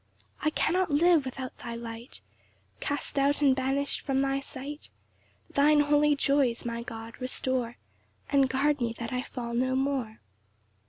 3 0.41 0.47
I 0.47 0.49
cannot 0.49 0.89
live 0.89 1.25
without 1.25 1.55
thy 1.59 1.75
light, 1.75 2.21
Cast 2.79 3.19
out 3.19 3.39
and 3.43 3.55
banish'd 3.55 4.01
from 4.01 4.19
thy 4.19 4.39
sight: 4.39 4.89
Thine 5.51 5.81
holy 5.81 6.15
joys, 6.15 6.65
my 6.65 6.81
God, 6.81 7.21
restore, 7.21 7.77
And 8.27 8.49
guard 8.49 8.81
me 8.81 8.93
that 8.97 9.13
I 9.13 9.21
fall 9.21 9.53
no 9.53 9.75
more. 9.75 10.19